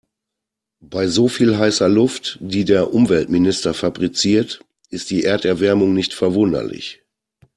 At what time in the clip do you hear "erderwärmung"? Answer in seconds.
5.25-5.93